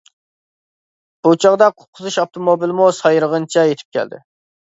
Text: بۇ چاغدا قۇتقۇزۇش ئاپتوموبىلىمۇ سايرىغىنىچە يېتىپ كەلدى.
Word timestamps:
بۇ 1.25 1.33
چاغدا 1.43 1.67
قۇتقۇزۇش 1.81 2.17
ئاپتوموبىلىمۇ 2.23 2.87
سايرىغىنىچە 3.01 3.69
يېتىپ 3.73 3.99
كەلدى. 3.99 4.23